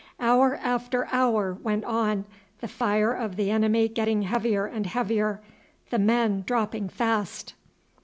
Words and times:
Hour 0.19 0.55
after 0.63 1.07
hour 1.11 1.59
went 1.61 1.83
on, 1.85 2.25
the 2.59 2.67
fire 2.67 3.13
of 3.13 3.35
the 3.35 3.51
enemy 3.51 3.87
getting 3.87 4.23
heavier 4.23 4.65
and 4.65 4.87
heavier, 4.87 5.43
the 5.91 5.99
men 5.99 6.41
dropping 6.47 6.89
fast. 6.89 7.53